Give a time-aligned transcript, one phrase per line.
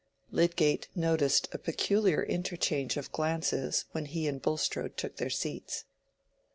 [0.31, 5.85] Lydgate noticed a peculiar interchange of glances when he and Bulstrode took their seats.